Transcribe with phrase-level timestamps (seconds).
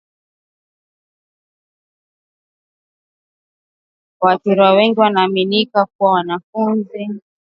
[4.21, 7.09] Waathiriwa wengi wanaaminika kuwa wanafunzi